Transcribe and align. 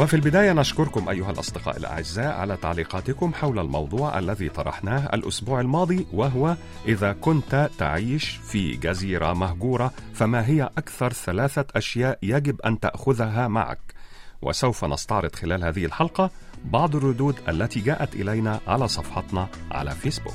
وفي 0.00 0.14
البداية 0.14 0.52
نشكركم 0.52 1.08
أيها 1.08 1.30
الأصدقاء 1.30 1.76
الأعزاء 1.76 2.32
على 2.40 2.56
تعليقاتكم 2.56 3.34
حول 3.34 3.58
الموضوع 3.58 4.18
الذي 4.18 4.48
طرحناه 4.48 5.14
الأسبوع 5.14 5.60
الماضي 5.60 6.06
وهو 6.12 6.56
إذا 6.86 7.12
كنت 7.12 7.70
تعيش 7.78 8.40
في 8.42 8.76
جزيرة 8.76 9.32
مهجورة 9.32 9.92
فما 10.14 10.46
هي 10.46 10.70
أكثر 10.78 11.12
ثلاثة 11.12 11.64
أشياء 11.74 12.18
يجب 12.22 12.60
أن 12.60 12.80
تأخذها 12.80 13.48
معك؟ 13.48 13.94
وسوف 14.42 14.84
نستعرض 14.84 15.34
خلال 15.34 15.64
هذه 15.64 15.84
الحلقة 15.84 16.30
بعض 16.64 16.96
الردود 16.96 17.34
التي 17.48 17.80
جاءت 17.80 18.14
إلينا 18.14 18.60
على 18.66 18.88
صفحتنا 18.88 19.48
على 19.70 19.90
فيسبوك. 19.90 20.34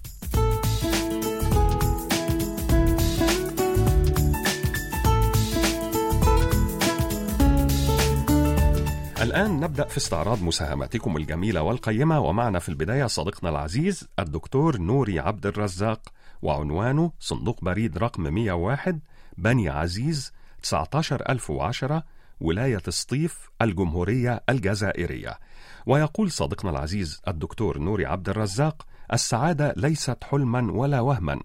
الآن 9.21 9.59
نبدأ 9.59 9.87
في 9.87 9.97
استعراض 9.97 10.43
مساهماتكم 10.43 11.17
الجميلة 11.17 11.61
والقيمة 11.61 12.19
ومعنا 12.19 12.59
في 12.59 12.69
البداية 12.69 13.05
صديقنا 13.05 13.49
العزيز 13.49 14.07
الدكتور 14.19 14.77
نوري 14.77 15.19
عبد 15.19 15.45
الرزاق 15.45 16.13
وعنوانه 16.41 17.11
صندوق 17.19 17.63
بريد 17.63 17.97
رقم 17.97 18.23
101 18.23 18.99
بني 19.37 19.69
عزيز 19.69 20.33
19010 20.63 22.03
ولاية 22.41 22.81
سطيف 22.89 23.49
الجمهورية 23.61 24.43
الجزائرية. 24.49 25.39
ويقول 25.85 26.31
صديقنا 26.31 26.71
العزيز 26.71 27.21
الدكتور 27.27 27.77
نوري 27.77 28.05
عبد 28.05 28.29
الرزاق 28.29 28.85
السعادة 29.13 29.73
ليست 29.77 30.23
حلما 30.23 30.71
ولا 30.71 30.99
وهما 30.99 31.41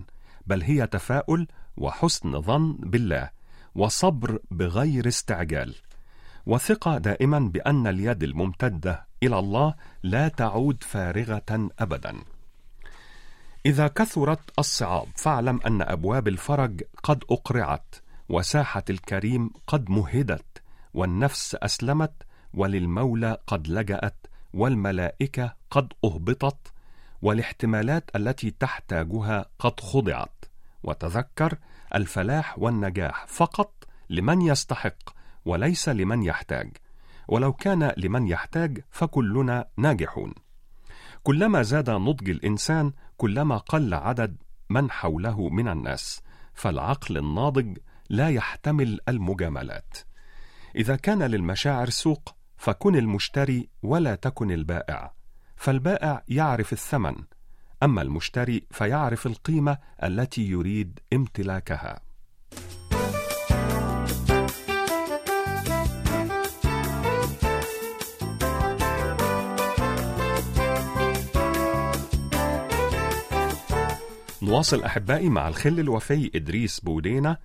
بل 0.46 0.62
هي 0.62 0.86
تفاؤل 0.86 1.46
وحسن 1.76 2.40
ظن 2.40 2.72
بالله 2.72 3.30
وصبر 3.74 4.38
بغير 4.50 5.08
استعجال. 5.08 5.74
وثقة 6.46 6.98
دائما 6.98 7.38
بأن 7.38 7.86
اليد 7.86 8.22
الممتدة 8.22 9.06
إلى 9.22 9.38
الله 9.38 9.74
لا 10.02 10.28
تعود 10.28 10.84
فارغة 10.84 11.70
أبدا. 11.78 12.16
إذا 13.66 13.88
كثرت 13.88 14.58
الصعاب 14.58 15.08
فاعلم 15.16 15.60
أن 15.66 15.82
أبواب 15.82 16.28
الفرج 16.28 16.82
قد 17.02 17.24
أقرعت، 17.30 17.94
وساحة 18.28 18.84
الكريم 18.90 19.50
قد 19.66 19.90
مهدت، 19.90 20.62
والنفس 20.94 21.54
أسلمت، 21.54 22.12
وللمولى 22.54 23.36
قد 23.46 23.68
لجأت، 23.68 24.26
والملائكة 24.54 25.54
قد 25.70 25.92
أهبطت، 26.04 26.72
والاحتمالات 27.22 28.10
التي 28.16 28.50
تحتاجها 28.50 29.46
قد 29.58 29.80
خضعت. 29.80 30.44
وتذكر 30.82 31.58
الفلاح 31.94 32.58
والنجاح 32.58 33.26
فقط 33.26 33.72
لمن 34.10 34.42
يستحق 34.42 35.15
وليس 35.46 35.88
لمن 35.88 36.22
يحتاج. 36.22 36.76
ولو 37.28 37.52
كان 37.52 37.92
لمن 37.96 38.26
يحتاج 38.26 38.84
فكلنا 38.90 39.68
ناجحون. 39.76 40.34
كلما 41.22 41.62
زاد 41.62 41.90
نضج 41.90 42.30
الإنسان 42.30 42.92
كلما 43.16 43.56
قل 43.56 43.94
عدد 43.94 44.36
من 44.70 44.90
حوله 44.90 45.48
من 45.48 45.68
الناس 45.68 46.22
فالعقل 46.54 47.18
الناضج 47.18 47.78
لا 48.08 48.28
يحتمل 48.28 49.00
المجاملات. 49.08 49.96
إذا 50.76 50.96
كان 50.96 51.22
للمشاعر 51.22 51.90
سوق 51.90 52.36
فكن 52.56 52.96
المشتري 52.96 53.68
ولا 53.82 54.14
تكن 54.14 54.50
البائع. 54.50 55.14
فالبائع 55.56 56.22
يعرف 56.28 56.72
الثمن 56.72 57.14
أما 57.82 58.02
المشتري 58.02 58.66
فيعرف 58.70 59.26
القيمة 59.26 59.78
التي 60.02 60.48
يريد 60.50 61.00
امتلاكها. 61.12 62.05
نواصل 74.46 74.84
أحبائي 74.84 75.28
مع 75.28 75.48
الخل 75.48 75.80
الوفي 75.80 76.30
إدريس 76.34 76.80
بودينا 76.80 77.36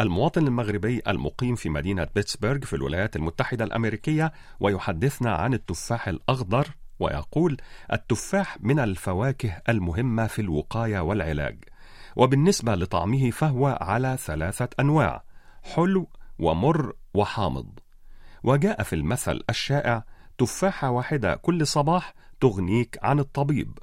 المواطن 0.00 0.46
المغربي 0.46 1.02
المقيم 1.08 1.54
في 1.54 1.68
مدينة 1.68 2.08
بيتسبرغ 2.14 2.60
في 2.60 2.76
الولايات 2.76 3.16
المتحدة 3.16 3.64
الأمريكية 3.64 4.32
ويحدثنا 4.60 5.34
عن 5.34 5.54
التفاح 5.54 6.08
الأخضر 6.08 6.68
ويقول 7.00 7.56
التفاح 7.92 8.58
من 8.60 8.78
الفواكه 8.78 9.62
المهمة 9.68 10.26
في 10.26 10.42
الوقاية 10.42 11.00
والعلاج 11.00 11.64
وبالنسبة 12.16 12.74
لطعمه 12.74 13.30
فهو 13.30 13.78
على 13.80 14.16
ثلاثة 14.20 14.68
أنواع 14.80 15.24
حلو 15.62 16.08
ومر 16.38 16.92
وحامض. 17.14 17.78
وجاء 18.44 18.82
في 18.82 18.92
المثل 18.92 19.40
الشائع 19.50 20.04
تفاحة 20.38 20.90
واحدة 20.90 21.34
كل 21.34 21.66
صباح 21.66 22.14
تغنيك 22.40 22.98
عن 23.02 23.18
الطبيب. 23.18 23.78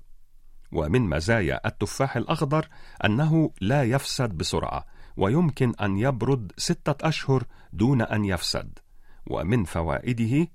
ومن 0.71 1.01
مزايا 1.01 1.67
التفاح 1.67 2.17
الأخضر 2.17 2.67
أنه 3.05 3.51
لا 3.61 3.83
يفسد 3.83 4.29
بسرعة 4.29 4.85
ويمكن 5.17 5.73
أن 5.81 5.97
يبرد 5.97 6.51
ستة 6.57 7.07
أشهر 7.07 7.43
دون 7.73 8.01
أن 8.01 8.25
يفسد. 8.25 8.79
ومن 9.27 9.63
فوائده 9.63 10.47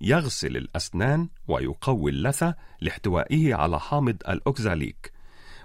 يغسل 0.00 0.56
الأسنان 0.56 1.28
ويقوي 1.48 2.10
اللثة 2.10 2.54
لاحتوائه 2.80 3.54
على 3.54 3.80
حامض 3.80 4.16
الأوكزاليك 4.28 5.12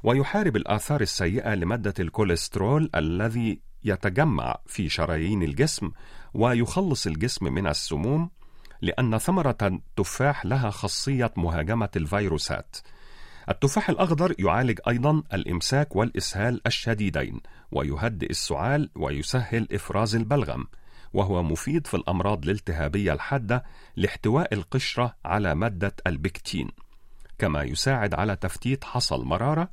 ويحارب 0.03 0.56
الآثار 0.56 1.02
السيئة 1.02 1.56
لمادة 1.56 1.94
الكوليسترول 2.00 2.90
الذي 2.96 3.62
يتجمع 3.84 4.58
في 4.66 4.90
شرايين 4.90 5.44
الجسم 5.44 5.92
ويخلص 6.34 7.08
الجسم 7.08 7.53
من 7.53 7.68
السموم 7.68 8.30
لأن 8.81 9.18
ثمرة 9.18 9.58
التفاح 9.62 10.46
لها 10.46 10.69
خاصية 10.69 11.34
مهاجمة 11.38 11.90
الفيروسات. 11.96 12.75
التفاح 13.50 13.90
الأخضر 13.90 14.36
يعالج 14.40 14.80
أيضا 14.88 15.24
الإمساك 15.34 15.96
والإسهال 15.96 16.62
الشديدين 16.68 17.42
ويهدئ 17.72 18.30
السعال 18.30 18.90
ويسهل 18.96 19.68
إفراز 19.72 20.16
البلغم 20.16 20.68
وهو 21.14 21.44
مفيد 21.44 21.88
في 21.88 21.94
الأمراض 21.94 22.44
الالتهابية 22.44 23.14
الحادة 23.14 23.64
لاحتواء 23.96 24.54
القشرة 24.54 25.16
على 25.26 25.56
مادة 25.56 25.96
البكتين 26.08 26.70
كما 27.38 27.64
يساعد 27.64 28.14
على 28.14 28.36
تفتيت 28.36 28.84
حصى 28.84 29.16
المرارة 29.16 29.70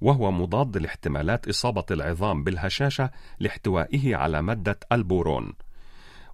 وهو 0.00 0.30
مضاد 0.30 0.76
لاحتمالات 0.76 1.48
إصابة 1.48 1.84
العظام 1.90 2.44
بالهشاشة 2.44 3.10
لاحتوائه 3.38 4.16
على 4.16 4.42
مادة 4.42 4.78
البورون 4.92 5.52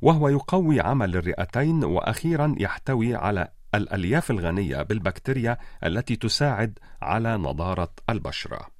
وهو 0.03 0.29
يقوي 0.29 0.81
عمل 0.81 1.17
الرئتين 1.17 1.85
وأخيرا 1.85 2.55
يحتوي 2.59 3.15
على 3.15 3.49
الألياف 3.77 4.31
الغنية 4.31 4.83
بالبكتيريا 4.83 5.59
التي 5.85 6.17
تساعد 6.17 6.79
على 7.03 7.37
نضارة 7.37 7.93
البشرة. 8.11 8.77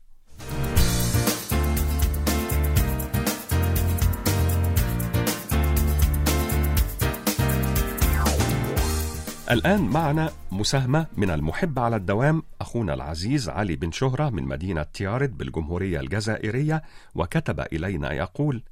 الآن 9.51 9.81
معنا 9.81 10.31
مساهمة 10.53 11.07
من 11.17 11.31
المحب 11.31 11.79
على 11.79 11.97
الدوام 11.97 12.43
أخونا 12.61 12.95
العزيز 12.95 13.49
علي 13.49 13.77
بن 13.77 13.93
شهرة 13.93 14.31
من 14.31 14.43
مدينة 14.43 14.83
تيارد 14.83 15.39
بالجمهورية 15.39 16.01
الجزائرية 16.01 16.83
وكتب 17.15 17.61
إلينا 17.61 18.13
يقول: 18.13 18.63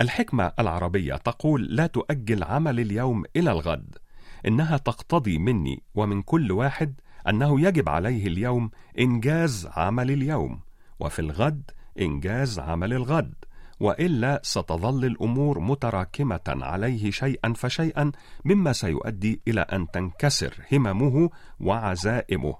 الحكمة 0.00 0.52
العربية 0.58 1.14
تقول 1.14 1.64
لا 1.64 1.86
تؤجل 1.86 2.44
عمل 2.44 2.80
اليوم 2.80 3.24
إلى 3.36 3.52
الغد، 3.52 3.98
إنها 4.46 4.76
تقتضي 4.76 5.38
مني 5.38 5.82
ومن 5.94 6.22
كل 6.22 6.52
واحد 6.52 7.00
أنه 7.28 7.60
يجب 7.60 7.88
عليه 7.88 8.26
اليوم 8.26 8.70
إنجاز 8.98 9.68
عمل 9.76 10.10
اليوم، 10.10 10.60
وفي 11.00 11.18
الغد 11.18 11.70
إنجاز 12.00 12.58
عمل 12.58 12.92
الغد، 12.92 13.34
وإلا 13.80 14.40
ستظل 14.42 15.04
الأمور 15.04 15.60
متراكمة 15.60 16.40
عليه 16.48 17.10
شيئا 17.10 17.52
فشيئا 17.52 18.12
مما 18.44 18.72
سيؤدي 18.72 19.40
إلى 19.48 19.60
أن 19.60 19.90
تنكسر 19.90 20.54
هممه 20.72 21.30
وعزائمه. 21.60 22.56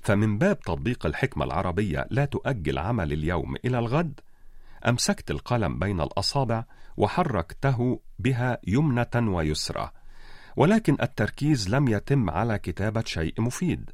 فمن 0.00 0.38
باب 0.38 0.60
تطبيق 0.60 1.06
الحكمة 1.06 1.44
العربية 1.44 2.06
لا 2.10 2.24
تؤجل 2.24 2.78
عمل 2.78 3.12
اليوم 3.12 3.56
إلى 3.64 3.78
الغد 3.78 4.20
أمسكت 4.88 5.30
القلم 5.30 5.78
بين 5.78 6.00
الأصابع 6.00 6.64
وحركته 6.96 8.00
بها 8.18 8.58
يمنة 8.66 9.10
ويسرى. 9.16 9.90
ولكن 10.56 10.96
التركيز 11.02 11.74
لم 11.74 11.88
يتم 11.88 12.30
على 12.30 12.58
كتابة 12.58 13.02
شيء 13.06 13.40
مفيد. 13.40 13.90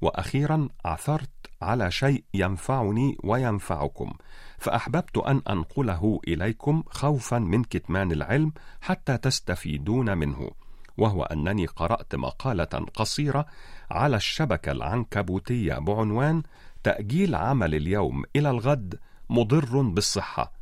وأخيرا 0.00 0.68
عثرت 0.84 1.30
على 1.62 1.90
شيء 1.90 2.24
ينفعني 2.34 3.16
وينفعكم. 3.24 4.12
فأحببت 4.58 5.18
أن 5.18 5.42
أنقله 5.50 6.20
إليكم 6.28 6.82
خوفا 6.90 7.38
من 7.38 7.64
كتمان 7.64 8.12
العلم 8.12 8.52
حتى 8.80 9.18
تستفيدون 9.18 10.18
منه. 10.18 10.50
وهو 10.98 11.22
أنني 11.22 11.66
قرأت 11.66 12.14
مقالة 12.14 12.86
قصيرة 12.94 13.46
على 13.90 14.16
الشبكة 14.16 14.72
العنكبوتية 14.72 15.74
بعنوان 15.74 16.42
تأجيل 16.82 17.34
عمل 17.34 17.74
اليوم 17.74 18.24
إلى 18.36 18.50
الغد 18.50 18.98
مضر 19.30 19.82
بالصحة 19.82 20.52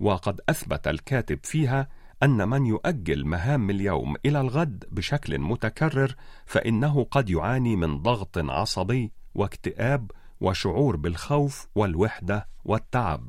وقد 0.00 0.40
أثبت 0.48 0.88
الكاتب 0.88 1.38
فيها 1.42 1.88
أن 2.22 2.48
من 2.48 2.66
يؤجل 2.66 3.26
مهام 3.26 3.70
اليوم 3.70 4.16
إلى 4.26 4.40
الغد 4.40 4.84
بشكل 4.90 5.38
متكرر 5.38 6.14
فإنه 6.46 7.04
قد 7.10 7.30
يعاني 7.30 7.76
من 7.76 7.98
ضغط 7.98 8.38
عصبي 8.38 9.12
واكتئاب 9.34 10.10
وشعور 10.40 10.96
بالخوف 10.96 11.68
والوحدة 11.74 12.48
والتعب. 12.64 13.28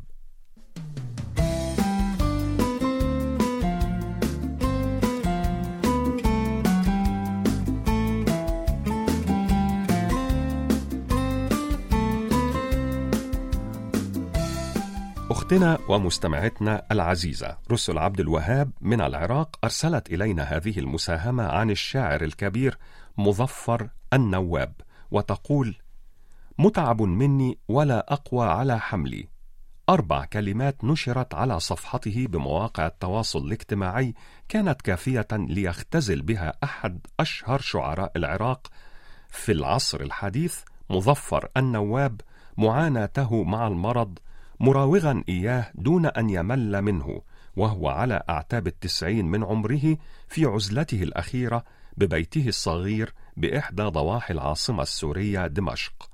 أختنا 15.54 15.80
ومستمعتنا 15.90 16.86
العزيزة 16.92 17.58
رسل 17.72 17.98
عبد 17.98 18.20
الوهاب 18.20 18.72
من 18.82 19.02
العراق 19.02 19.60
أرسلت 19.64 20.10
إلينا 20.14 20.44
هذه 20.44 20.80
المساهمة 20.80 21.44
عن 21.44 21.72
الشاعر 21.72 22.24
الكبير 22.24 22.78
مظفر 23.18 23.90
النواب 24.14 24.74
وتقول: 25.12 25.76
متعب 26.60 27.02
مني 27.02 27.58
ولا 27.68 28.14
أقوى 28.14 28.46
على 28.46 28.80
حملي. 28.80 29.28
أربع 29.90 30.26
كلمات 30.26 30.84
نشرت 30.84 31.34
على 31.34 31.60
صفحته 31.60 32.28
بمواقع 32.28 32.88
التواصل 32.88 33.46
الاجتماعي 33.46 34.14
كانت 34.50 34.82
كافية 34.82 35.28
ليختزل 35.32 36.22
بها 36.22 36.54
أحد 36.64 37.00
أشهر 37.20 37.60
شعراء 37.60 38.12
العراق 38.16 38.68
في 39.30 39.52
العصر 39.52 40.02
الحديث 40.02 40.60
مظفر 40.90 41.50
النواب 41.58 42.22
معاناته 42.58 43.44
مع 43.44 43.68
المرض 43.68 44.20
مراوغا 44.60 45.24
إياه 45.30 45.72
دون 45.76 46.06
أن 46.06 46.30
يمل 46.30 46.82
منه 46.82 47.22
وهو 47.56 47.90
على 47.90 48.24
أعتاب 48.30 48.68
التسعين 48.68 49.26
من 49.26 49.44
عمره 49.44 49.98
في 50.28 50.46
عزلته 50.46 51.04
الأخيرة 51.04 51.64
ببيته 51.98 52.48
الصغير 52.48 53.14
بإحدى 53.38 53.84
ضواحي 53.84 54.34
العاصمة 54.34 54.84
السورية 54.84 55.48
دمشق. 55.48 56.10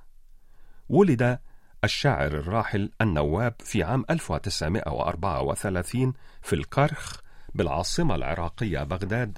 ولد 0.89 1.39
الشاعر 1.83 2.27
الراحل 2.27 2.91
النواب 3.01 3.55
في 3.59 3.83
عام 3.83 4.05
1934 4.09 6.13
في 6.41 6.53
الكرخ 6.53 7.19
بالعاصمة 7.55 8.15
العراقية 8.15 8.83
بغداد 8.83 9.37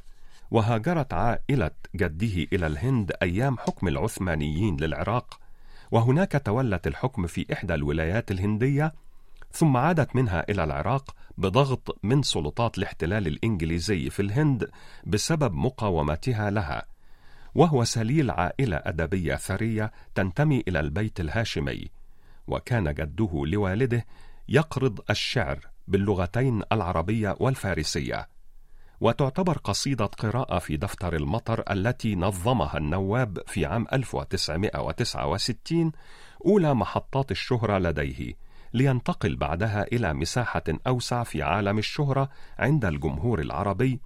وهاجرت 0.52 1.14
عائلة 1.14 1.72
جده 1.96 2.48
إلى 2.54 2.68
الهند 2.68 3.12
أيام 3.22 3.58
حكم 3.58 3.88
العثمانيين 3.88 4.78
للعراق 4.78 5.40
وهناك 5.92 6.42
تولت 6.46 6.88
الحكم 6.88 7.28
في 7.28 7.46
إحدى 7.54 7.74
الولايات 7.74 8.32
الهندية 8.32 8.94
ثم 9.52 9.78
عادت 9.78 10.16
منها 10.16 10.46
إلى 10.50 10.64
العراق 10.64 11.16
بضغط 11.38 12.00
من 12.04 12.24
سلطات 12.24 12.78
الاحتلال 12.78 13.28
الإنجليزي 13.28 14.10
في 14.10 14.22
الهند 14.22 14.70
بسبب 15.06 15.54
مقاومتها 15.54 16.50
لها. 16.50 16.86
وهو 17.56 17.84
سليل 17.84 18.32
عائلة 18.32 18.78
أدبية 18.78 19.36
ثرية 19.36 19.92
تنتمي 20.16 20.64
إلى 20.68 20.80
البيت 20.80 21.20
الهاشمي 21.20 21.88
وكان 22.48 22.94
جده 22.94 23.46
لوالده 23.46 24.06
يقرض 24.50 25.00
الشعر 25.10 25.60
باللغتين 25.88 26.64
العربية 26.72 27.36
والفارسية. 27.40 28.28
وتعتبر 29.02 29.58
قصيدة 29.58 30.06
قراءة 30.06 30.60
في 30.60 30.78
دفتر 30.78 31.16
المطر 31.16 31.64
التي 31.72 32.16
نظمها 32.16 32.78
النواب 32.78 33.40
في 33.48 33.66
عام 33.66 33.88
1969 33.94 35.92
أولى 36.46 36.74
محطات 36.74 37.32
الشهرة 37.32 37.78
لديه 37.78 38.34
لينتقل 38.74 39.36
بعدها 39.36 39.84
إلى 39.84 40.14
مساحة 40.14 40.64
أوسع 40.88 41.24
في 41.24 41.42
عالم 41.42 41.78
الشهرة 41.78 42.30
عند 42.60 42.86
الجمهور 42.86 43.42
العربي. 43.42 44.00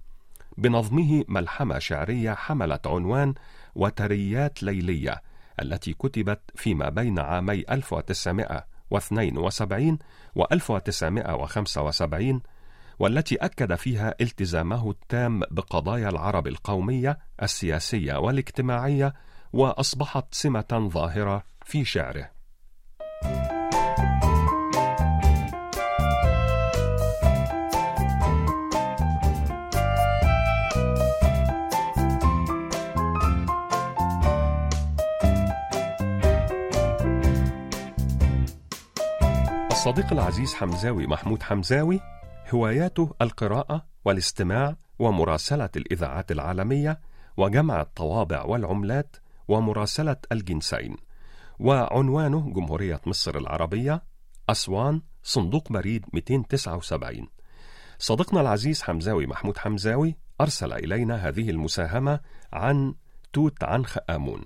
بنظمه 0.58 1.24
ملحمة 1.28 1.78
شعرية 1.78 2.34
حملت 2.34 2.86
عنوان 2.86 3.34
وتريات 3.74 4.62
ليلية 4.62 5.22
التي 5.62 5.92
كتبت 5.92 6.40
فيما 6.54 6.88
بين 6.88 7.18
عامي 7.18 7.64
1972 7.70 9.98
و 10.36 10.44
1975 10.52 12.40
والتي 12.98 13.36
أكد 13.36 13.74
فيها 13.74 14.14
التزامه 14.20 14.90
التام 14.90 15.40
بقضايا 15.50 16.08
العرب 16.08 16.46
القومية 16.46 17.18
السياسية 17.42 18.14
والاجتماعية 18.14 19.14
وأصبحت 19.52 20.34
سمة 20.34 20.88
ظاهرة 20.92 21.42
في 21.64 21.84
شعره. 21.84 22.30
الصديق 39.70 40.12
العزيز 40.12 40.54
حمزاوي 40.54 41.06
محمود 41.06 41.42
حمزاوي 41.42 42.00
هواياته 42.54 43.14
القراءة 43.22 43.86
والاستماع 44.04 44.76
ومراسلة 44.98 45.68
الإذاعات 45.76 46.32
العالمية 46.32 47.00
وجمع 47.36 47.80
الطوابع 47.80 48.44
والعملات 48.44 49.16
ومراسلة 49.48 50.16
الجنسين. 50.32 50.96
وعنوانه 51.58 52.52
جمهورية 52.52 53.00
مصر 53.06 53.38
العربية 53.38 54.02
أسوان 54.48 55.02
صندوق 55.22 55.72
بريد 55.72 56.04
279 56.12 57.28
صديقنا 57.98 58.40
العزيز 58.40 58.82
حمزاوي 58.82 59.26
محمود 59.26 59.58
حمزاوي 59.58 60.16
أرسل 60.40 60.72
إلينا 60.72 61.28
هذه 61.28 61.50
المساهمة 61.50 62.20
عن 62.52 62.94
توت 63.32 63.64
عنخ 63.64 63.98
آمون. 64.10 64.44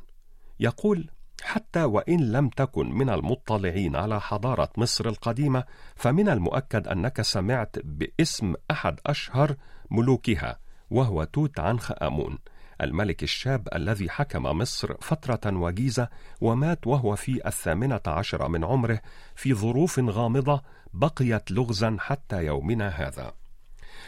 يقول 0.61 1.11
حتى 1.43 1.85
وإن 1.85 2.33
لم 2.33 2.49
تكن 2.49 2.91
من 2.91 3.11
المطلعين 3.11 3.97
على 3.97 4.21
حضارة 4.21 4.69
مصر 4.77 5.09
القديمة 5.09 5.65
فمن 5.97 6.29
المؤكد 6.29 6.89
أنك 6.89 7.23
سمعت 7.23 7.77
باسم 7.85 8.55
أحد 8.71 9.01
أشهر 9.07 9.57
ملوكها 9.91 10.59
وهو 10.91 11.25
توت 11.25 11.61
عنخ 11.61 11.93
آمون 12.03 12.39
الملك 12.83 13.23
الشاب 13.23 13.69
الذي 13.75 14.11
حكم 14.11 14.43
مصر 14.43 14.95
فترة 15.01 15.57
وجيزة 15.57 16.09
ومات 16.41 16.87
وهو 16.87 17.17
في 17.17 17.47
الثامنة 17.47 18.01
عشر 18.07 18.49
من 18.49 18.65
عمره 18.65 19.01
في 19.35 19.55
ظروف 19.55 20.01
غامضة 20.01 20.63
بقيت 20.93 21.51
لغزا 21.51 21.97
حتى 22.01 22.45
يومنا 22.45 22.89
هذا. 22.89 23.33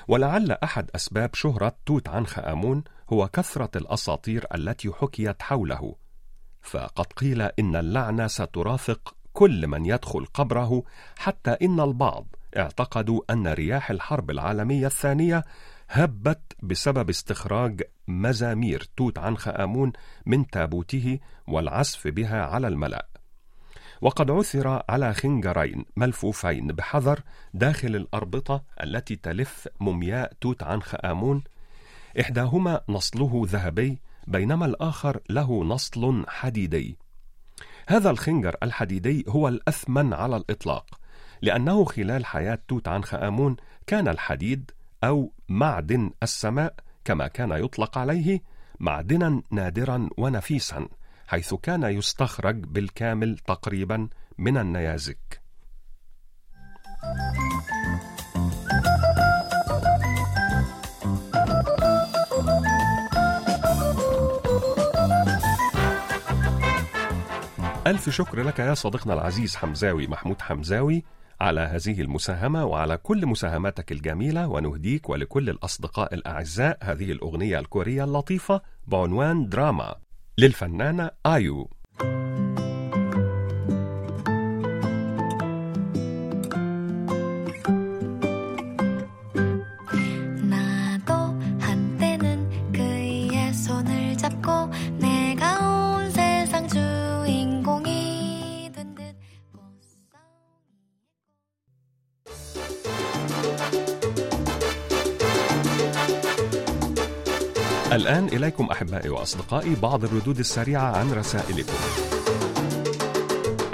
ولعل 0.08 0.52
أحد 0.52 0.90
أسباب 0.94 1.34
شهرة 1.34 1.76
توت 1.86 2.08
عنخ 2.08 2.38
آمون 2.38 2.84
هو 3.12 3.28
كثرة 3.28 3.70
الأساطير 3.78 4.46
التي 4.54 4.90
حكيت 4.92 5.42
حوله 5.42 5.94
فقد 6.62 7.06
قيل 7.06 7.42
إن 7.42 7.76
اللعنة 7.76 8.26
سترافق 8.26 9.14
كل 9.32 9.66
من 9.66 9.86
يدخل 9.86 10.24
قبره 10.24 10.82
حتى 11.18 11.50
إن 11.62 11.80
البعض 11.80 12.26
اعتقدوا 12.56 13.20
أن 13.30 13.48
رياح 13.48 13.90
الحرب 13.90 14.30
العالمية 14.30 14.86
الثانية 14.86 15.44
هبت 15.88 16.56
بسبب 16.62 17.08
استخراج 17.08 17.82
مزامير 18.08 18.88
توت 18.96 19.18
عنخ 19.18 19.48
آمون 19.48 19.92
من 20.26 20.46
تابوته 20.46 21.18
والعزف 21.46 22.08
بها 22.08 22.42
على 22.42 22.68
الملأ 22.68 23.06
وقد 24.02 24.30
عثر 24.30 24.82
على 24.88 25.14
خنجرين 25.14 25.84
ملفوفين 25.96 26.66
بحذر 26.66 27.20
داخل 27.54 27.96
الأربطة 27.96 28.62
التي 28.82 29.16
تلف 29.16 29.68
مومياء 29.80 30.32
توت 30.40 30.62
عنخ 30.62 30.94
آمون. 31.04 31.42
إحداهما 32.20 32.80
نصله 32.88 33.42
ذهبي 33.46 33.98
بينما 34.26 34.66
الآخر 34.66 35.20
له 35.30 35.64
نصل 35.64 36.24
حديدي. 36.28 36.98
هذا 37.88 38.10
الخنجر 38.10 38.56
الحديدي 38.62 39.24
هو 39.28 39.48
الأثمن 39.48 40.12
على 40.12 40.36
الإطلاق، 40.36 41.00
لأنه 41.42 41.84
خلال 41.84 42.26
حياة 42.26 42.58
توت 42.68 42.88
عنخ 42.88 43.14
آمون 43.14 43.56
كان 43.86 44.08
الحديد 44.08 44.70
أو 45.04 45.32
معدن 45.48 46.10
السماء 46.22 46.74
كما 47.04 47.28
كان 47.28 47.50
يطلق 47.52 47.98
عليه 47.98 48.42
معدنا 48.80 49.42
نادرا 49.50 50.08
ونفيسا 50.18 50.88
حيث 51.26 51.54
كان 51.54 51.82
يستخرج 51.82 52.56
بالكامل 52.56 53.38
تقريبا 53.38 54.08
من 54.38 54.58
النيازك 54.58 55.41
ألف 67.92 68.10
شكر 68.10 68.42
لك 68.42 68.58
يا 68.58 68.74
صديقنا 68.74 69.14
العزيز 69.14 69.56
حمزاوي 69.56 70.06
محمود 70.06 70.40
حمزاوي 70.40 71.04
على 71.40 71.60
هذه 71.60 72.00
المساهمة 72.00 72.64
وعلى 72.64 72.96
كل 72.96 73.26
مساهماتك 73.26 73.92
الجميلة 73.92 74.48
ونهديك 74.48 75.08
ولكل 75.08 75.50
الأصدقاء 75.50 76.14
الأعزاء 76.14 76.78
هذه 76.82 77.12
الأغنية 77.12 77.58
الكورية 77.58 78.04
اللطيفة 78.04 78.62
بعنوان 78.86 79.48
دراما 79.48 79.94
للفنانة 80.38 81.10
آيو. 81.26 81.70
الآن 108.02 108.28
إليكم 108.28 108.64
أحبائي 108.64 109.08
وأصدقائي 109.08 109.74
بعض 109.74 110.04
الردود 110.04 110.38
السريعة 110.38 110.96
عن 110.96 111.12
رسائلكم. 111.12 111.72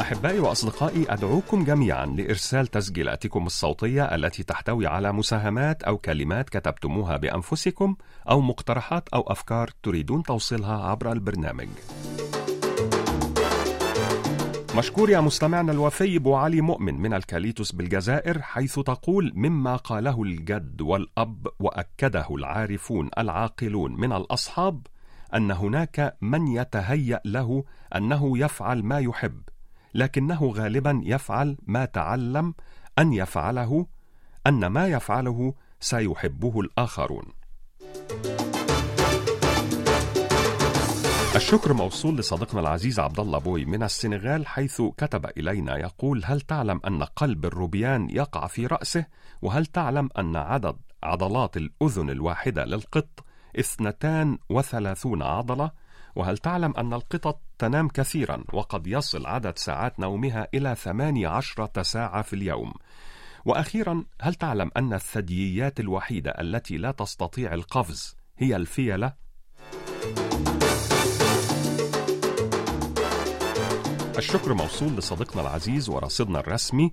أحبائي 0.01 0.39
وأصدقائي 0.39 1.13
أدعوكم 1.13 1.65
جميعا 1.65 2.07
لإرسال 2.07 2.67
تسجيلاتكم 2.67 3.47
الصوتية 3.47 4.05
التي 4.15 4.43
تحتوي 4.43 4.87
على 4.87 5.13
مساهمات 5.13 5.83
أو 5.83 5.99
كلمات 5.99 6.49
كتبتموها 6.49 7.17
بأنفسكم 7.17 7.97
أو 8.31 8.41
مقترحات 8.41 9.09
أو 9.09 9.21
أفكار 9.21 9.71
تريدون 9.83 10.23
توصيلها 10.23 10.83
عبر 10.83 11.13
البرنامج. 11.13 11.69
مشكور 14.79 15.11
يا 15.11 15.21
مستمعنا 15.21 15.73
الوفي 15.73 16.19
بو 16.19 16.35
علي 16.35 16.61
مؤمن 16.61 17.01
من 17.01 17.15
الكاليتوس 17.15 17.73
بالجزائر 17.73 18.43
حيث 18.43 18.79
تقول 18.79 19.33
مما 19.35 19.77
قاله 19.77 20.23
الجد 20.23 20.81
والأب 20.81 21.47
وأكده 21.61 22.27
العارفون 22.31 23.11
العاقلون 23.19 24.01
من 24.01 24.13
الأصحاب 24.13 24.87
أن 25.35 25.51
هناك 25.51 26.17
من 26.21 26.47
يتهيأ 26.47 27.21
له 27.25 27.65
أنه 27.97 28.39
يفعل 28.39 28.83
ما 28.83 28.99
يحب 28.99 29.43
لكنه 29.95 30.53
غالبا 30.57 31.01
يفعل 31.05 31.57
ما 31.67 31.85
تعلم 31.85 32.55
أن 32.99 33.13
يفعله 33.13 33.87
أن 34.47 34.67
ما 34.67 34.87
يفعله 34.87 35.55
سيحبه 35.81 36.61
الآخرون. 36.61 37.25
الشكر 41.39 41.73
موصول 41.73 42.19
لصديقنا 42.19 42.61
العزيز 42.61 43.01
عبد 43.01 43.21
الله 43.21 43.39
بوي 43.39 43.65
من 43.65 43.83
السنغال 43.83 44.47
حيث 44.47 44.83
كتب 44.83 45.27
إلينا 45.27 45.77
يقول 45.77 46.23
هل 46.25 46.41
تعلم 46.41 46.81
أن 46.87 47.03
قلب 47.03 47.45
الروبيان 47.45 48.11
يقع 48.11 48.47
في 48.47 48.67
رأسه؟ 48.67 49.07
وهل 49.43 49.67
تعلم 49.67 50.09
أن 50.19 50.37
عدد 50.37 50.77
عضلات 51.03 51.57
الأذن 51.57 52.11
الواحدة 52.11 52.65
للقط 52.65 53.25
اثنتان 53.59 54.39
وثلاثون 54.51 55.23
عضلة؟ 55.23 55.71
وهل 56.17 56.39
تعلم 56.39 56.75
أن 56.79 56.93
القطط 56.95 57.41
تنام 57.59 57.89
كثيرا 57.89 58.45
وقد 58.53 58.87
يصل 58.87 59.27
عدد 59.27 59.59
ساعات 59.59 60.01
نومها 60.01 60.49
إلى 60.55 60.75
ثماني 60.75 61.27
عشرة 61.27 61.83
ساعة 61.83 62.23
في 62.23 62.33
اليوم؟ 62.33 62.73
وأخيرا 63.45 64.05
هل 64.21 64.35
تعلم 64.35 64.71
أن 64.77 64.93
الثدييات 64.93 65.81
الوحيدة 65.81 66.31
التي 66.31 66.77
لا 66.77 66.91
تستطيع 66.91 67.55
القفز 67.55 68.17
هي 68.39 68.57
الفيلة؟ 68.57 69.28
الشكر 74.19 74.55
موصول 74.55 74.97
لصديقنا 74.97 75.43
العزيز 75.43 75.89
ورصيدنا 75.89 76.41
الرسمي 76.41 76.93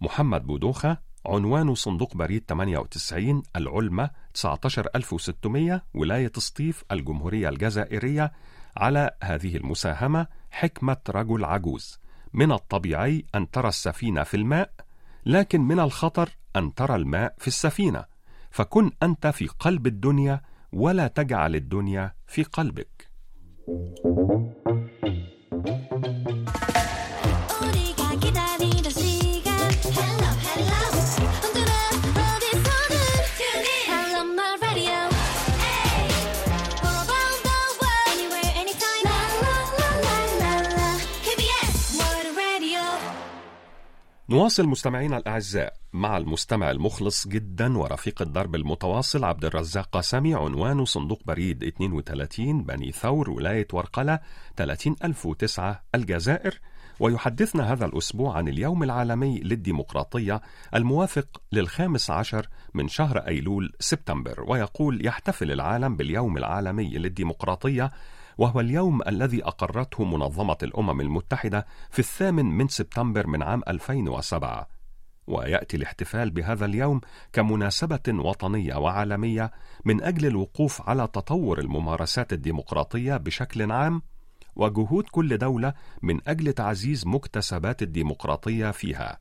محمد 0.00 0.46
بودوخة 0.46 0.98
عنوان 1.26 1.74
صندوق 1.74 2.16
بريد 2.16 2.44
98 2.48 3.42
العلمة 3.56 4.10
19600 4.34 5.82
ولاية 5.94 6.32
سطيف 6.36 6.84
الجمهورية 6.92 7.48
الجزائرية 7.48 8.32
على 8.76 9.10
هذه 9.22 9.56
المساهمة 9.56 10.26
حكمة 10.50 10.96
رجل 11.08 11.44
عجوز. 11.44 12.00
من 12.32 12.52
الطبيعي 12.52 13.24
أن 13.34 13.50
ترى 13.50 13.68
السفينة 13.68 14.22
في 14.22 14.36
الماء 14.36 14.70
لكن 15.26 15.60
من 15.60 15.80
الخطر 15.80 16.28
أن 16.56 16.74
ترى 16.74 16.96
الماء 16.96 17.34
في 17.38 17.48
السفينة. 17.48 18.04
فكن 18.50 18.90
أنت 19.02 19.26
في 19.26 19.46
قلب 19.46 19.86
الدنيا 19.86 20.40
ولا 20.72 21.06
تجعل 21.06 21.54
الدنيا 21.54 22.14
في 22.26 22.42
قلبك. 22.42 23.10
우리 24.04 24.49
نواصل 44.30 44.66
مستمعينا 44.66 45.16
الأعزاء 45.16 45.74
مع 45.92 46.16
المستمع 46.16 46.70
المخلص 46.70 47.28
جدا 47.28 47.78
ورفيق 47.78 48.22
الدرب 48.22 48.54
المتواصل 48.54 49.24
عبد 49.24 49.44
الرزاق 49.44 49.88
قاسمي 49.92 50.34
عنوان 50.34 50.84
صندوق 50.84 51.20
بريد 51.26 51.64
32 51.64 52.62
بني 52.62 52.92
ثور 52.92 53.30
ولاية 53.30 53.66
ورقلة 53.72 54.18
30009 54.56 55.82
الجزائر. 55.94 56.60
ويحدثنا 57.00 57.72
هذا 57.72 57.86
الأسبوع 57.86 58.36
عن 58.36 58.48
اليوم 58.48 58.82
العالمي 58.82 59.40
للديمقراطية 59.40 60.40
الموافق 60.74 61.42
للخامس 61.52 62.10
عشر 62.10 62.48
من 62.74 62.88
شهر 62.88 63.18
أيلول 63.18 63.72
سبتمبر. 63.80 64.44
ويقول 64.48 65.06
يحتفل 65.06 65.52
العالم 65.52 65.96
باليوم 65.96 66.36
العالمي 66.36 66.88
للديمقراطية 66.88 67.90
وهو 68.40 68.60
اليوم 68.60 69.02
الذي 69.06 69.44
أقرته 69.44 70.04
منظمة 70.04 70.56
الأمم 70.62 71.00
المتحدة 71.00 71.66
في 71.90 71.98
الثامن 71.98 72.44
من 72.44 72.68
سبتمبر 72.68 73.26
من 73.26 73.42
عام 73.42 73.62
2007 73.68 74.68
ويأتي 75.26 75.76
الاحتفال 75.76 76.30
بهذا 76.30 76.64
اليوم 76.64 77.00
كمناسبة 77.32 78.00
وطنية 78.08 78.74
وعالمية 78.74 79.50
من 79.84 80.02
أجل 80.02 80.26
الوقوف 80.26 80.88
على 80.88 81.06
تطور 81.06 81.58
الممارسات 81.58 82.32
الديمقراطية 82.32 83.16
بشكل 83.16 83.72
عام 83.72 84.02
وجهود 84.56 85.04
كل 85.10 85.38
دولة 85.38 85.74
من 86.02 86.20
أجل 86.28 86.52
تعزيز 86.52 87.06
مكتسبات 87.06 87.82
الديمقراطية 87.82 88.70
فيها. 88.70 89.18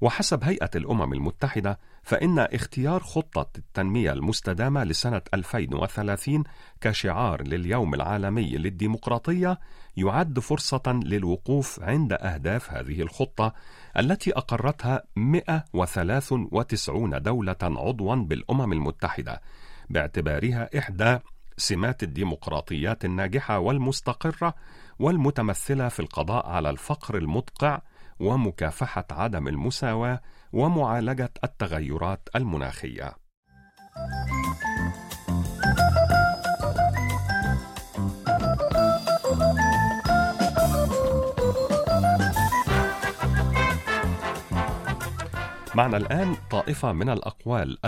وحسب 0.00 0.44
هيئة 0.44 0.70
الأمم 0.74 1.12
المتحدة 1.12 1.78
فإن 2.02 2.38
اختيار 2.38 3.02
خطة 3.02 3.46
التنمية 3.58 4.12
المستدامة 4.12 4.84
لسنة 4.84 5.22
2030 5.34 6.44
كشعار 6.80 7.42
لليوم 7.42 7.94
العالمي 7.94 8.50
للديمقراطية 8.50 9.58
يعد 9.96 10.38
فرصة 10.38 11.00
للوقوف 11.04 11.80
عند 11.82 12.12
أهداف 12.12 12.72
هذه 12.72 13.02
الخطة 13.02 13.52
التي 13.98 14.32
أقرتها 14.32 15.02
193 15.16 17.22
دولة 17.22 17.56
عضوا 17.62 18.14
بالأمم 18.14 18.72
المتحدة 18.72 19.40
باعتبارها 19.90 20.78
إحدى 20.78 21.18
سمات 21.56 22.02
الديمقراطيات 22.02 23.04
الناجحة 23.04 23.58
والمستقرة 23.58 24.54
والمتمثلة 24.98 25.88
في 25.88 26.00
القضاء 26.00 26.46
على 26.46 26.70
الفقر 26.70 27.16
المدقع 27.16 27.80
ومكافحة 28.20 29.06
عدم 29.10 29.48
المساواة 29.48 30.20
ومعالجة 30.52 31.30
التغيرات 31.44 32.28
المناخية. 32.36 33.14
معنا 45.74 45.96
الآن 45.96 46.36
طائفة 46.50 46.92
من 46.92 47.08
الأقوال. 47.08 47.78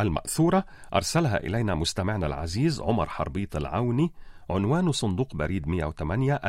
المأثورة 0.00 0.64
أرسلها 0.94 1.36
إلينا 1.36 1.74
مستمعنا 1.74 2.26
العزيز 2.26 2.80
عمر 2.80 3.08
حربيط 3.08 3.56
العوني 3.56 4.12
عنوان 4.50 4.92
صندوق 4.92 5.34
بريد 5.34 5.68
108 5.68 6.40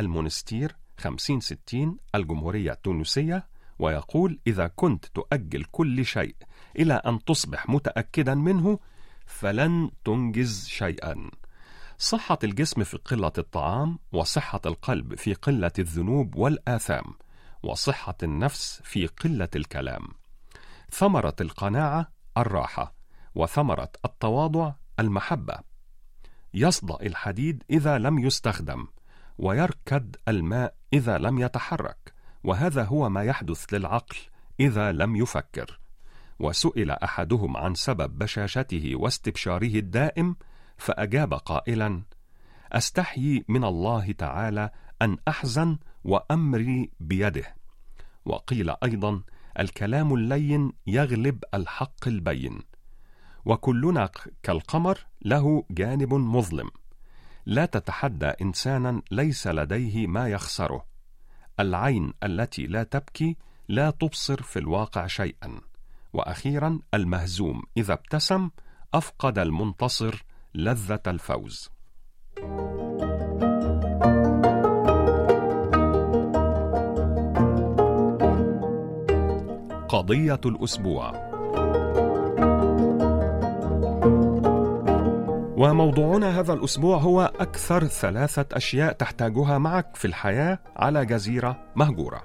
المونستير 1.00 1.36
5060 1.36 1.98
الجمهورية 2.16 2.72
التونسية 2.72 3.48
ويقول 3.80 4.40
إذا 4.48 4.68
كنت 4.68 5.06
تؤجل 5.06 5.64
كل 5.64 6.06
شيء 6.06 6.36
إلى 6.80 6.94
أن 6.94 7.24
تصبح 7.24 7.70
متأكدا 7.70 8.36
منه 8.36 8.80
فلن 9.25 9.92
تنجز 10.06 10.68
شيئا. 10.68 11.32
صحة 11.98 12.40
الجسم 12.44 12.84
في 12.84 12.98
قلة 12.98 13.32
الطعام 13.38 14.00
وصحة 14.12 14.62
القلب 14.66 15.16
في 15.16 15.34
قلة 15.34 15.72
الذنوب 15.80 16.36
والآثام 16.36 17.04
وصحة 17.64 18.18
النفس 18.24 18.82
في 18.84 19.08
قلة 19.08 19.50
الكلام. 19.56 20.08
ثمرة 20.92 21.36
القناعة 21.42 22.12
الراحة 22.38 22.96
وثمرة 23.36 23.92
التواضع 24.06 24.74
المحبة. 25.00 25.60
يصدأ 26.54 26.98
الحديد 27.02 27.64
إذا 27.70 27.98
لم 27.98 28.20
يستخدم. 28.20 28.88
ويركد 29.38 30.15
الماء 30.27 30.75
إذا 30.94 31.18
لم 31.18 31.39
يتحرك 31.39 32.13
وهذا 32.44 32.84
هو 32.84 33.10
ما 33.10 33.24
يحدث 33.24 33.74
للعقل 33.74 34.18
إذا 34.60 34.92
لم 34.92 35.15
يفكر. 35.15 35.80
وسئل 36.39 36.92
أحدهم 36.92 37.58
عن 37.58 37.75
سبب 37.75 38.18
بشاشته 38.18 38.92
واستبشاره 38.96 39.75
الدائم 39.75 40.36
فأجاب 40.77 41.34
قائلا 41.34 42.01
أستحيي 42.72 43.46
من 43.48 43.63
الله 43.63 44.12
تعالى 44.12 44.70
أن 45.01 45.18
أحزن 45.27 45.77
وأمري 46.04 46.92
بيده. 47.00 47.56
وقيل 48.25 48.74
أيضا 48.84 49.22
الكلام 49.60 50.13
اللين 50.13 50.72
يغلب 50.88 51.44
الحق 51.54 52.08
البين. 52.08 52.62
وكلنا 53.46 54.10
كالقمر 54.44 55.06
له 55.22 55.65
جانب 55.72 56.13
مظلم. 56.13 56.70
لا 57.46 57.66
تتحدى 57.66 58.25
إنسانا 58.25 59.02
ليس 59.12 59.48
لديه 59.48 60.08
ما 60.08 60.30
يخسره. 60.30 60.86
العين 61.60 62.14
التي 62.24 62.68
لا 62.68 62.84
تبكي 62.84 63.38
لا 63.68 63.90
تبصر 63.90 64.42
في 64.42 64.60
الواقع 64.60 65.08
شيئا. 65.08 65.62
وأخيرا 66.14 66.80
المهزوم 66.94 67.64
إذا 67.78 67.94
ابتسم 67.94 68.50
أفقد 68.94 69.40
المنتصر 69.40 70.24
لذة 70.56 71.02
الفوز. 71.08 71.70
قضية 79.90 80.42
الأسبوع. 80.46 81.25
وموضوعنا 85.58 86.40
هذا 86.40 86.54
الأسبوع 86.54 86.98
هو 86.98 87.32
أكثر 87.40 87.84
ثلاثة 87.88 88.46
أشياء 88.58 88.94
تحتاجها 88.94 89.58
معك 89.58 89.96
في 89.96 90.06
الحياة 90.06 90.60
على 90.76 91.06
جزيرة 91.06 91.58
مهجورة. 91.76 92.24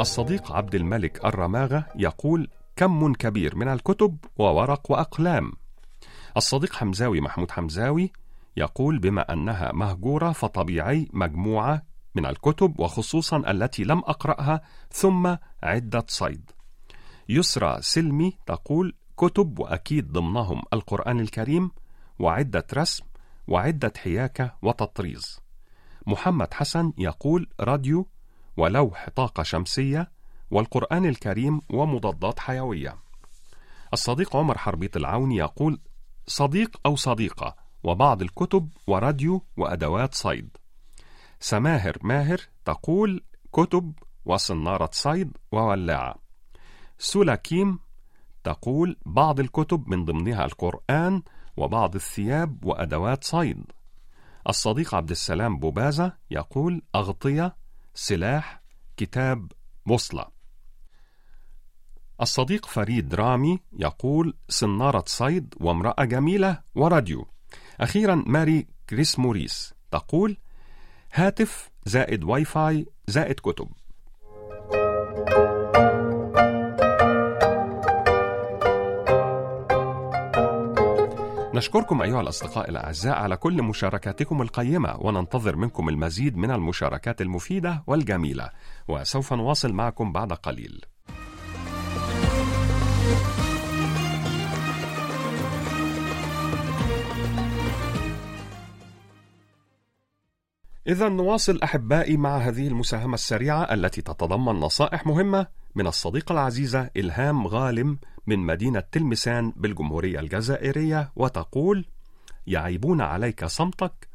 الصديق 0.00 0.52
عبد 0.52 0.74
الملك 0.74 1.24
الرماغة 1.24 1.86
يقول: 1.96 2.48
كم 2.76 3.12
كبير 3.12 3.56
من 3.56 3.68
الكتب 3.68 4.16
وورق 4.38 4.90
وأقلام. 4.90 5.52
الصديق 6.36 6.72
حمزاوي 6.72 7.20
محمود 7.20 7.50
حمزاوي 7.50 8.12
يقول: 8.56 8.98
بما 8.98 9.32
أنها 9.32 9.72
مهجورة 9.72 10.32
فطبيعي 10.32 11.08
مجموعة 11.12 11.82
من 12.14 12.26
الكتب 12.26 12.80
وخصوصا 12.80 13.36
التي 13.36 13.84
لم 13.84 13.98
أقرأها 13.98 14.60
ثم 14.90 15.36
عدة 15.62 16.04
صيد. 16.08 16.50
يسرى 17.28 17.82
سلمي 17.82 18.32
تقول 18.46 18.94
كتب 19.16 19.58
وأكيد 19.58 20.12
ضمنهم 20.12 20.62
القرآن 20.72 21.20
الكريم 21.20 21.70
وعدة 22.18 22.66
رسم 22.74 23.04
وعدة 23.48 23.92
حياكة 23.96 24.54
وتطريز. 24.62 25.40
محمد 26.06 26.54
حسن 26.54 26.92
يقول 26.98 27.48
راديو 27.60 28.08
ولوح 28.56 29.08
طاقة 29.16 29.42
شمسية 29.42 30.10
والقرآن 30.50 31.06
الكريم 31.06 31.60
ومضادات 31.70 32.38
حيوية. 32.38 32.96
الصديق 33.92 34.36
عمر 34.36 34.58
حربيط 34.58 34.96
العوني 34.96 35.36
يقول 35.36 35.80
صديق 36.26 36.80
أو 36.86 36.96
صديقة 36.96 37.56
وبعض 37.84 38.22
الكتب 38.22 38.68
وراديو 38.86 39.42
وأدوات 39.56 40.14
صيد. 40.14 40.56
سماهر 41.40 41.98
ماهر 42.02 42.40
تقول 42.64 43.24
كتب 43.52 43.92
وصنارة 44.24 44.90
صيد 44.92 45.36
وولاعة. 45.52 46.14
سولاكيم 46.98 47.78
تقول 48.44 48.96
بعض 49.06 49.40
الكتب 49.40 49.88
من 49.88 50.04
ضمنها 50.04 50.44
القرآن 50.44 51.22
وبعض 51.56 51.94
الثياب 51.94 52.64
وأدوات 52.64 53.24
صيد. 53.24 53.64
الصديق 54.48 54.94
عبد 54.94 55.10
السلام 55.10 55.58
بوبازة 55.58 56.12
يقول 56.30 56.82
أغطية 56.94 57.56
سلاح 57.94 58.62
كتاب 58.96 59.52
بوصلة. 59.86 60.26
الصديق 62.20 62.66
فريد 62.66 63.14
رامي 63.14 63.58
يقول 63.78 64.34
صنارة 64.48 65.04
صيد 65.06 65.54
وامرأة 65.60 66.04
جميلة 66.04 66.62
وراديو. 66.74 67.26
أخيرا 67.80 68.14
ماري 68.26 68.66
كريس 68.90 69.18
موريس 69.18 69.74
تقول 69.90 70.36
هاتف 71.16 71.70
زائد 71.86 72.24
واي 72.24 72.44
فاي 72.44 72.86
زائد 73.06 73.40
كتب. 73.40 73.68
نشكركم 81.54 82.02
أيها 82.02 82.20
الأصدقاء 82.20 82.70
الأعزاء 82.70 83.14
على 83.14 83.36
كل 83.36 83.62
مشاركاتكم 83.62 84.42
القيمة 84.42 84.96
وننتظر 85.00 85.56
منكم 85.56 85.88
المزيد 85.88 86.36
من 86.36 86.50
المشاركات 86.50 87.20
المفيدة 87.20 87.84
والجميلة. 87.86 88.50
وسوف 88.88 89.32
نواصل 89.32 89.72
معكم 89.72 90.12
بعد 90.12 90.32
قليل. 90.32 90.84
إذا 100.86 101.08
نواصل 101.08 101.60
أحبائي 101.62 102.16
مع 102.16 102.36
هذه 102.38 102.68
المساهمة 102.68 103.14
السريعة 103.14 103.62
التي 103.62 104.02
تتضمن 104.02 104.52
نصائح 104.52 105.06
مهمة 105.06 105.46
من 105.74 105.86
الصديقة 105.86 106.32
العزيزة 106.32 106.90
إلهام 106.96 107.46
غالم 107.46 107.98
من 108.26 108.38
مدينة 108.38 108.80
تلمسان 108.92 109.52
بالجمهورية 109.56 110.20
الجزائرية 110.20 111.12
وتقول: 111.16 111.84
يعيبون 112.46 113.00
عليك 113.00 113.44
صمتك 113.44 114.08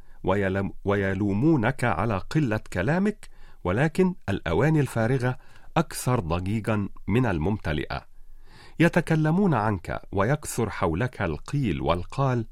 ويلومونك 0.86 1.84
على 1.84 2.17
قلة 2.17 2.60
كلامك 2.73 3.29
ولكن 3.63 4.15
الأواني 4.29 4.79
الفارغة 4.79 5.38
أكثر 5.77 6.19
ضجيجا 6.19 6.89
من 7.08 7.25
الممتلئة. 7.25 8.05
يتكلمون 8.79 9.53
عنك 9.53 10.01
ويكثر 10.12 10.69
حولك 10.69 11.21
القيل 11.21 11.82
والقال 11.82 12.45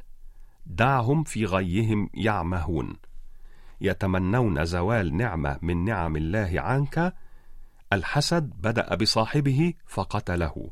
دعهم 0.65 1.23
في 1.23 1.45
غيهم 1.45 2.09
يعمهون. 2.13 2.95
يتمنون 3.81 4.65
زوال 4.65 5.17
نعمة 5.17 5.59
من 5.61 5.85
نعم 5.85 6.15
الله 6.15 6.51
عنك 6.55 7.13
الحسد 7.93 8.43
بدأ 8.43 8.95
بصاحبه 8.95 9.73
فقتله. 9.85 10.69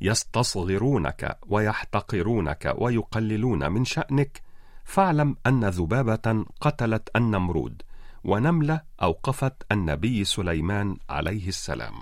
يستصغرونك 0.00 1.38
ويحتقرونك 1.46 2.74
ويقللون 2.78 3.72
من 3.72 3.84
شأنك. 3.84 4.42
فاعلم 4.84 5.36
أن 5.46 5.64
ذبابة 5.64 6.44
قتلت 6.60 7.08
النمرود 7.16 7.82
ونملة 8.24 8.80
أوقفت 9.02 9.72
النبي 9.72 10.24
سليمان 10.24 10.96
عليه 11.10 11.48
السلام. 11.48 11.94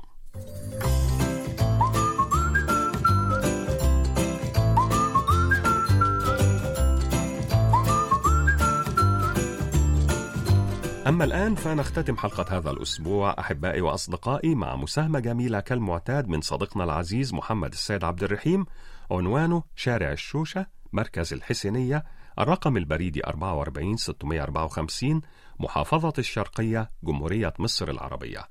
أما 11.06 11.24
الآن 11.24 11.54
فنختتم 11.54 12.16
حلقة 12.16 12.58
هذا 12.58 12.70
الأسبوع 12.70 13.34
أحبائي 13.38 13.80
وأصدقائي 13.80 14.54
مع 14.54 14.76
مساهمة 14.76 15.20
جميلة 15.20 15.60
كالمعتاد 15.60 16.28
من 16.28 16.40
صديقنا 16.40 16.84
العزيز 16.84 17.34
محمد 17.34 17.72
السيد 17.72 18.04
عبد 18.04 18.22
الرحيم 18.22 18.66
عنوانه 19.10 19.62
شارع 19.76 20.12
الشوشة 20.12 20.66
مركز 20.92 21.32
الحسينية 21.32 22.04
الرقم 22.38 22.76
البريدي 22.76 23.26
44 23.26 23.96
654 23.96 25.20
محافظة 25.60 26.12
الشرقية 26.18 26.90
جمهورية 27.02 27.52
مصر 27.58 27.90
العربية. 27.90 28.48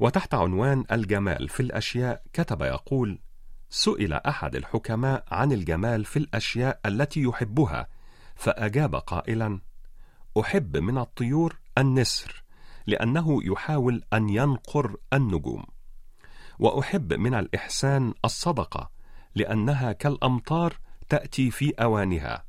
وتحت 0.00 0.34
عنوان 0.34 0.84
الجمال 0.92 1.48
في 1.48 1.60
الأشياء 1.60 2.22
كتب 2.32 2.62
يقول 2.62 3.18
سئل 3.70 4.12
أحد 4.12 4.56
الحكماء 4.56 5.24
عن 5.30 5.52
الجمال 5.52 6.04
في 6.04 6.18
الأشياء 6.18 6.80
التي 6.86 7.22
يحبها 7.22 7.88
فأجاب 8.36 8.94
قائلا 8.94 9.60
أحب 10.40 10.76
من 10.76 10.98
الطيور 10.98 11.63
النسر 11.78 12.44
لأنه 12.86 13.40
يحاول 13.44 14.02
أن 14.12 14.28
ينقر 14.28 14.96
النجوم. 15.12 15.64
وأحب 16.58 17.12
من 17.12 17.34
الإحسان 17.34 18.14
الصدقة 18.24 18.90
لأنها 19.34 19.92
كالأمطار 19.92 20.78
تأتي 21.08 21.50
في 21.50 21.70
أوانها. 21.70 22.44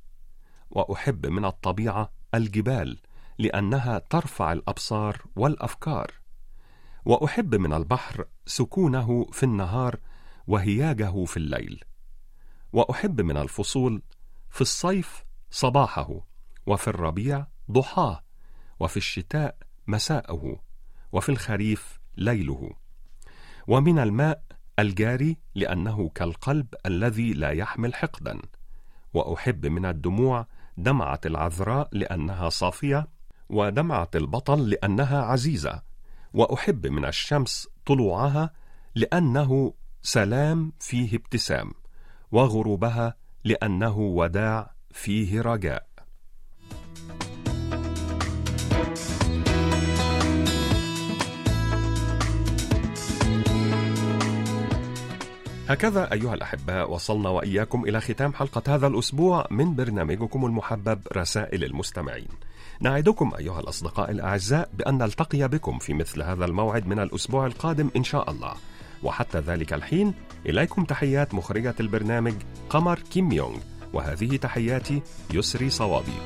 وأحب 0.69 1.25
من 1.25 1.45
الطبيعة 1.45 2.11
الجبال 2.33 2.99
لأنها 3.37 3.99
ترفع 3.99 4.51
الأبصار 4.51 5.21
والأفكار. 5.35 6.11
وأحب 7.05 7.55
من 7.55 7.73
البحر 7.73 8.25
سكونه 8.45 9.25
في 9.31 9.43
النهار 9.43 9.99
وهياجه 10.47 11.25
في 11.25 11.37
الليل. 11.37 11.83
وأحب 12.73 13.21
من 13.21 13.37
الفصول 13.37 14.01
في 14.49 14.61
الصيف 14.61 15.25
صباحه 15.51 16.21
وفي 16.65 16.87
الربيع 16.87 17.47
ضحاه. 17.71 18.24
وفي 18.79 18.97
الشتاء 18.97 19.57
مساءه 19.87 20.59
وفي 21.11 21.29
الخريف 21.29 21.99
ليله. 22.17 22.69
ومن 23.67 23.99
الماء 23.99 24.43
الجاري 24.79 25.37
لأنه 25.55 26.09
كالقلب 26.09 26.75
الذي 26.85 27.33
لا 27.33 27.51
يحمل 27.51 27.95
حقدا. 27.95 28.41
وأحب 29.13 29.65
من 29.65 29.85
الدموع 29.85 30.47
دمعة 30.77 31.19
العذراء 31.25 31.89
لأنها 31.91 32.49
صافية 32.49 33.07
ودمعة 33.49 34.09
البطل 34.15 34.69
لأنها 34.69 35.21
عزيزة. 35.21 35.81
وأحب 36.33 36.87
من 36.87 37.05
الشمس 37.05 37.67
طلوعها 37.85 38.53
لأنه 38.95 39.73
سلام 40.01 40.73
فيه 40.79 41.15
ابتسام 41.17 41.71
وغروبها 42.31 43.15
لأنه 43.43 43.97
وداع 43.97 44.75
فيه 44.91 45.41
رجاء. 45.41 45.94
هكذا 55.69 56.13
أيها 56.13 56.33
الأحباء 56.33 56.91
وصلنا 56.91 57.29
وإياكم 57.29 57.85
إلى 57.85 58.01
ختام 58.01 58.33
حلقة 58.33 58.75
هذا 58.75 58.87
الأسبوع 58.87 59.47
من 59.51 59.75
برنامجكم 59.75 60.45
المحبب 60.45 60.99
رسائل 61.17 61.63
المستمعين. 61.63 62.27
نعدكم 62.79 63.31
أيها 63.39 63.59
الأصدقاء 63.59 64.11
الأعزاء 64.11 64.69
بأن 64.73 64.97
نلتقي 64.97 65.47
بكم 65.47 65.79
في 65.79 65.93
مثل 65.93 66.21
هذا 66.21 66.45
الموعد 66.45 66.87
من 66.87 66.99
الأسبوع 66.99 67.45
القادم 67.45 67.89
إن 67.95 68.03
شاء 68.03 68.31
الله. 68.31 68.53
وحتى 69.03 69.39
ذلك 69.39 69.73
الحين 69.73 70.13
إليكم 70.45 70.83
تحيات 70.83 71.33
مخرجة 71.33 71.75
البرنامج 71.79 72.33
قمر 72.69 72.99
كيم 72.99 73.31
يونغ 73.31 73.57
وهذه 73.93 74.35
تحياتي 74.35 75.01
يسري 75.33 75.69
صوابي. 75.69 76.17